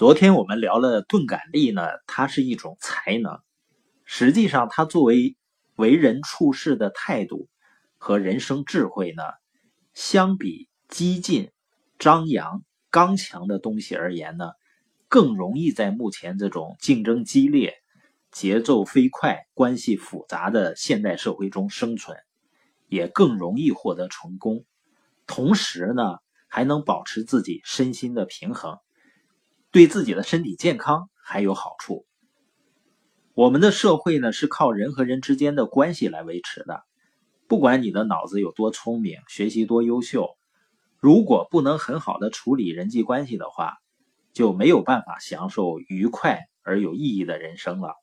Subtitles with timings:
[0.00, 3.38] 昨天我们聊了钝感力呢，它是一种才能。
[4.06, 5.36] 实际上，它作为
[5.76, 7.50] 为人处事的态度
[7.98, 9.22] 和人生智慧呢，
[9.92, 11.50] 相比激进、
[11.98, 14.52] 张扬、刚强的东西而言呢，
[15.06, 17.74] 更容易在目前这种竞争激烈、
[18.32, 22.16] 节奏飞快、关系复杂的现代社会中生存，
[22.88, 24.64] 也更容易获得成功。
[25.26, 26.16] 同时呢，
[26.48, 28.78] 还能保持自己身心的平衡，
[29.70, 32.06] 对自己的身体健康还有好处。
[33.34, 36.82] 我们的社会呢，是靠人和人之间的关系来维持的。
[37.46, 40.36] 不管你的脑子有多聪明，学习多优秀，
[40.98, 43.78] 如果不能很好的处理人际关系的话，
[44.32, 47.94] 就没有办法享受愉快而有意义的人生了。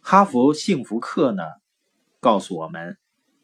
[0.00, 1.44] 哈佛幸福课呢，
[2.18, 2.98] 告诉我们，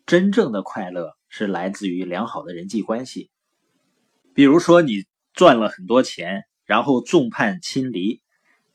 [0.07, 3.31] 真正的快乐是来自于良好的人际关系。
[4.35, 5.05] 比如说，你
[5.35, 8.21] 赚了很多钱，然后众叛亲离，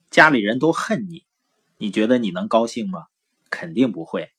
[0.09, 1.25] 家里人都恨你。
[1.77, 3.05] 你觉得你能高兴吗？
[3.51, 4.31] 肯定不会。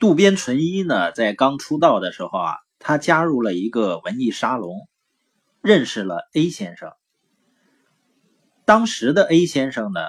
[0.00, 4.88] 渡边淳一呢，在刚出道的时候啊，他加入了一个文艺沙龙，
[5.60, 6.90] 认识了 A 先生。
[8.64, 10.00] 当时的 A 先生呢，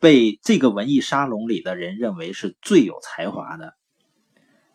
[0.00, 3.74] 被这个文艺沙龙里的人认为是最有才华的。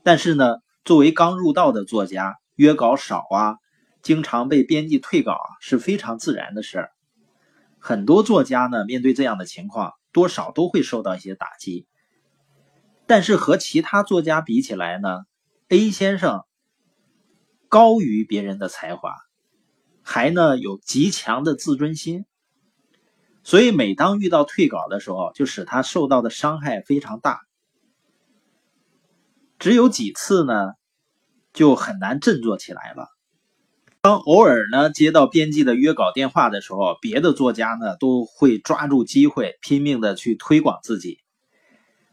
[0.04, 3.58] 但是呢，作为刚入道的作家，约稿少啊，
[4.04, 6.92] 经常被编辑退稿啊，是非常自然的事儿。
[7.80, 9.94] 很多作家呢，面对这样的情况。
[10.12, 11.88] 多少都会受到一些打击，
[13.08, 15.24] 但是和其他作家比起来呢
[15.70, 16.44] ，A 先生
[17.68, 19.16] 高于别人的才华，
[20.04, 22.28] 还呢有极强的自尊心，
[23.44, 27.42] 所以每当遇到退稿的时候，就使他受到的伤害非常大。
[29.58, 30.74] 只有几次呢，
[31.54, 33.08] 就很难振作起来了。
[34.04, 41.20] 当偶尔呢接到编辑的约稿电话的时候，别的作家呢都会抓住机会拼命的去推广自己，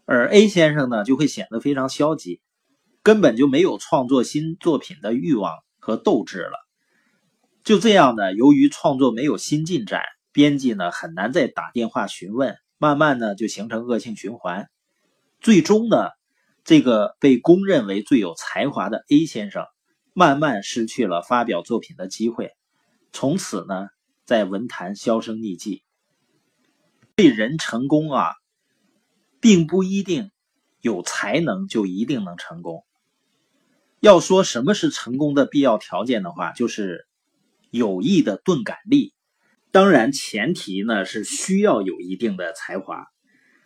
[0.05, 2.41] 而 A 先生呢就会显得非常消极，
[3.03, 6.53] 根本就没有创作新作品的欲望和斗志了。
[7.65, 14.69] 就这样呢，由于创作没有新进展，编辑呢很难再打电话询问，慢慢呢就形成恶性循环。
[15.41, 16.11] 最终呢，
[16.63, 19.65] 这个被公认为最有才华的 A 先生。
[20.21, 22.51] 慢慢失去了发表作品的机会，
[23.11, 23.89] 从此呢，
[24.27, 25.83] 在文坛销声匿迹。
[27.17, 28.33] 对人成功啊，
[29.41, 30.31] 并不一定
[30.83, 32.85] 有才能就一定能成功。
[34.01, 37.07] 要说什么是成功的必要条件的话，就是
[37.71, 39.15] 有意的钝感力。
[39.71, 43.07] 当然，前提呢是需要有一定的才华，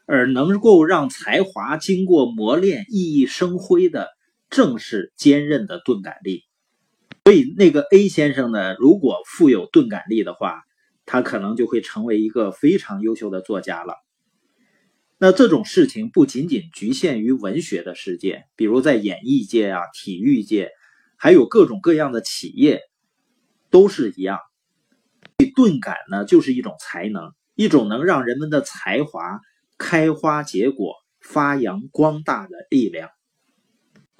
[0.06, 4.08] 而能够让才华经过磨练熠熠生辉的。
[4.54, 6.44] 正是坚韧的钝感力，
[7.24, 10.62] 所以那个 A 先生呢，如果富有钝感力的话，
[11.06, 13.96] 他可能就会成为一个非常优秀的作家了。
[15.18, 20.70] 那这种事情不仅仅局限于文学的世界，比如在演艺界啊、体育界，
[21.16, 22.80] 还有各种各样的企业，
[23.70, 24.38] 都是一样。
[25.56, 29.40] 钝感呢，就是一种才能，一种能让人们的才华
[29.78, 33.10] 开花结果、发扬光大的力量。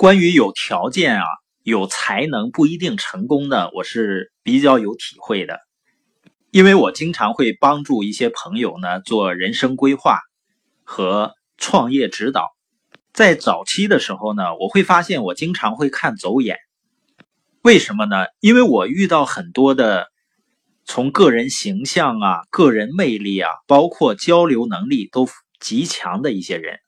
[0.05, 1.25] 关于有条件啊、
[1.63, 5.61] 有才能不一定成功的，我是比较有体会的，
[6.51, 10.19] 因为我经常会帮助一些朋友呢做人生规划
[10.83, 12.51] 和创业指导。
[13.15, 16.59] 在早期的时候呢，我会发现我经常会看走眼，
[17.63, 18.27] 为什么呢？
[18.41, 20.09] 因为我遇到很多的
[20.85, 25.27] 从个人形象啊、个人魅力啊，包括交流能力都
[25.61, 26.81] 极强的一些人。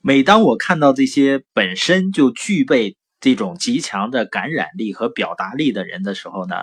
[0.00, 6.56] 每当我看到这些本身就具备这种极强的感染力和表达力的人的时候呢，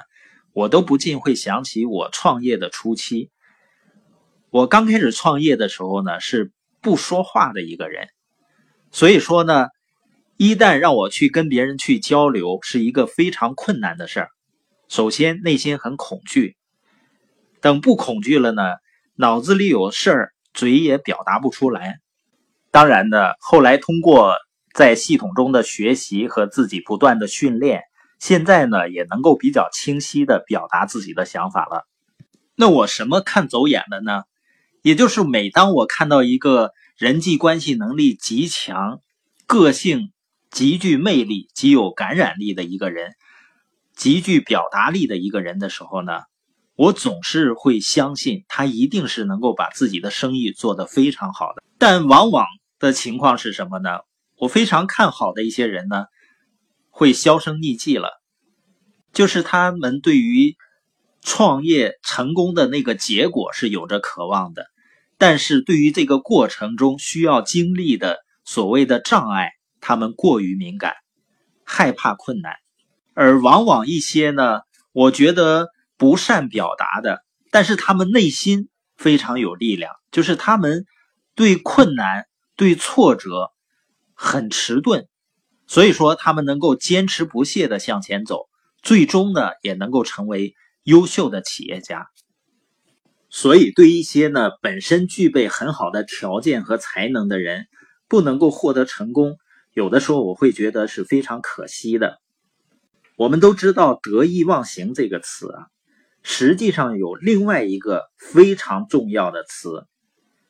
[0.53, 3.29] 我都不禁会想起我创业的初期。
[4.51, 8.07] 我刚开始创业的时候呢，是不说话的一个人，
[8.90, 9.68] 所以说呢，
[10.38, 14.29] 一旦让我去跟别人去交流，是一个非常困难的事儿。
[14.88, 16.56] 首先内心很恐惧，
[17.59, 18.63] 等不恐惧了呢，
[19.15, 22.00] 脑子里有事儿，嘴也表达不出来。
[22.75, 24.36] 当然呢，后来通过
[24.74, 27.83] 在系统中的学习和自己不断的训练，
[28.19, 31.88] 现在呢也能够比较清晰的表达自己的想法了。
[32.54, 34.24] 那我什么看走眼了呢？
[34.81, 39.00] 也就是每当我看到一个人际关系能力极强、
[39.48, 40.12] 个性
[40.51, 43.13] 极具魅力、极有感染力的一个人，
[43.95, 46.24] 极具表达力的一个人的时候呢，
[46.75, 52.45] 我总是会相信他一定是能够把自己的生意做得非常好的，但往往。
[52.86, 54.00] 的情况是什么呢？
[54.38, 56.06] 我非常看好的一些人呢，
[56.90, 58.22] 会销声匿迹了。
[59.12, 60.56] 就是他们对于
[61.22, 64.68] 创业成功的那个结果是有着渴望的，
[65.18, 70.94] 但是对于这个过程中需要经历的所谓的障碍，他们过于敏感，
[71.64, 72.54] 害怕困难，
[73.14, 74.60] 而往往一些呢，
[74.92, 80.86] 我觉得不善表达的，但是他们内心非常有力量，就是他们
[81.36, 83.52] 对困难、对挫折
[84.13, 85.07] 很迟钝。
[85.68, 88.48] 所以说，他们能够坚持不懈的向前走，
[88.84, 90.54] 最终呢，也能够成为
[90.84, 92.07] 优秀的企业家。
[93.30, 97.68] 所以，对一些呢本身具备很好的条件和才能的人，
[98.07, 99.38] 不能够获得成功，
[99.74, 102.22] 有的时候我会觉得是非常可惜的。
[103.18, 105.68] 我们都知道“得意忘形”这个词啊，
[106.22, 109.88] 实际上有另外一个非常重要的词，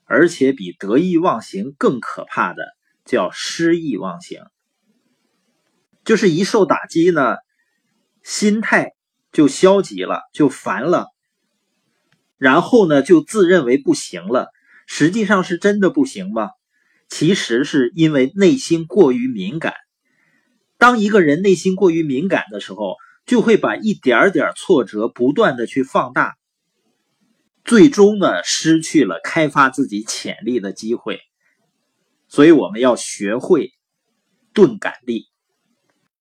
[0.05, 2.63] 而且比“得意忘形”更可怕的，
[3.03, 4.39] 叫“失意忘形”。
[6.05, 7.37] 就是一受打击呢，
[8.23, 8.93] 心态
[9.31, 11.07] 就消极了，就烦了，
[12.37, 14.49] 然后呢就自认为不行了。
[14.87, 16.51] 实际上是真的不行吗？
[17.09, 19.73] 其实是因为内心过于敏感。
[20.77, 26.35] 当一个人内心过于敏感的时候，就会把一点点挫折不断的去放大，
[27.65, 31.19] 最终呢失去了开发自己潜力的机会。
[32.27, 33.73] 所以我们要学会
[34.53, 35.34] 钝感力。